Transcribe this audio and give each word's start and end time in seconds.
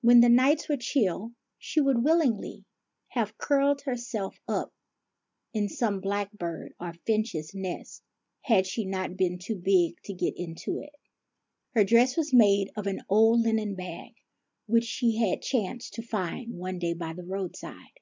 When 0.00 0.18
the 0.22 0.28
nights 0.28 0.68
were 0.68 0.76
chill, 0.76 1.34
she 1.56 1.80
would 1.80 2.02
willingly 2.02 2.64
have 3.10 3.38
curled 3.38 3.82
herself 3.82 4.36
up 4.48 4.74
in 5.54 5.68
some 5.68 6.00
blackbird 6.00 6.74
or 6.80 6.94
finch's 7.06 7.54
nest, 7.54 8.02
had 8.40 8.66
she 8.66 8.84
not 8.84 9.16
been 9.16 9.38
too 9.38 9.54
big 9.54 10.02
to 10.02 10.14
get 10.14 10.36
into 10.36 10.80
it. 10.80 10.96
Her 11.76 11.84
dress 11.84 12.16
was 12.16 12.34
made 12.34 12.72
of 12.76 12.88
an 12.88 13.02
old 13.08 13.42
linen 13.42 13.76
bag, 13.76 14.16
which 14.66 14.82
she 14.82 15.14
had 15.18 15.42
chanced 15.42 15.94
to 15.94 16.02
find 16.02 16.58
one 16.58 16.80
day 16.80 16.92
by 16.94 17.12
the 17.12 17.22
roadside. 17.22 18.00